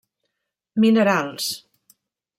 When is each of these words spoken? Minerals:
Minerals: 0.83 1.47